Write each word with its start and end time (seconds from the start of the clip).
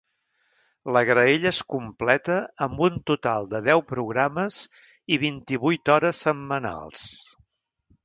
La 0.95 1.03
graella 1.09 1.47
es 1.55 1.59
completa 1.73 2.39
amb 2.67 2.81
un 2.87 2.97
total 3.11 3.47
de 3.53 3.63
deu 3.69 3.85
programes 3.95 4.59
i 5.19 5.23
vint-i-vuit 5.29 5.97
hores 5.97 6.27
setmanals. 6.31 7.09